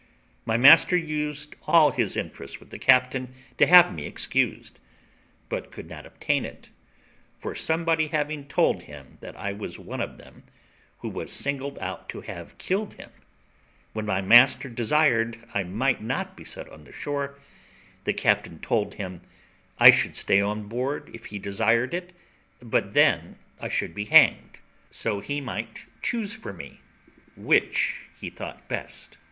My 0.45 0.57
master 0.57 0.97
used 0.97 1.55
all 1.67 1.91
his 1.91 2.17
interest 2.17 2.59
with 2.59 2.71
the 2.71 2.79
captain 2.79 3.35
to 3.59 3.67
have 3.67 3.93
me 3.93 4.07
excused, 4.07 4.79
but 5.47 5.71
could 5.71 5.87
not 5.87 6.07
obtain 6.07 6.43
it; 6.43 6.71
for 7.37 7.53
somebody 7.53 8.07
having 8.07 8.47
told 8.47 8.81
him 8.81 9.19
that 9.21 9.35
I 9.37 9.53
was 9.53 9.77
one 9.77 10.01
of 10.01 10.17
them 10.17 10.41
who 11.01 11.09
was 11.09 11.31
singled 11.31 11.77
out 11.77 12.09
to 12.09 12.21
have 12.21 12.57
killed 12.57 12.95
him, 12.95 13.11
when 13.93 14.07
my 14.07 14.23
master 14.23 14.69
desired 14.69 15.47
I 15.53 15.61
might 15.63 16.01
not 16.01 16.35
be 16.35 16.45
set 16.45 16.67
on 16.69 16.91
shore, 16.91 17.37
the 18.05 18.13
captain 18.13 18.57
told 18.59 18.95
him 18.95 19.21
I 19.77 19.91
should 19.91 20.15
stay 20.15 20.41
on 20.41 20.63
board 20.67 21.11
if 21.13 21.25
he 21.27 21.37
desired 21.37 21.93
it, 21.93 22.11
but 22.59 22.95
then 22.95 23.37
I 23.59 23.67
should 23.67 23.93
be 23.93 24.05
hanged, 24.05 24.61
so 24.89 25.19
he 25.19 25.41
might 25.41 25.85
choose 26.01 26.33
for 26.33 26.53
me 26.53 26.81
which 27.35 28.07
he 28.19 28.31
thought 28.31 28.67
best. 28.67 29.19